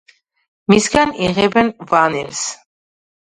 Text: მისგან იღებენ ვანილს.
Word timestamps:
მისგან 0.73 1.11
იღებენ 1.27 1.69
ვანილს. 1.91 2.41